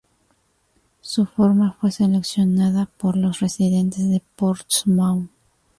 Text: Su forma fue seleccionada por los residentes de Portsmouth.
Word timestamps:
Su 1.01 1.27
forma 1.27 1.73
fue 1.79 1.91
seleccionada 1.91 2.87
por 2.97 3.15
los 3.15 3.39
residentes 3.39 4.09
de 4.09 4.19
Portsmouth. 4.35 5.29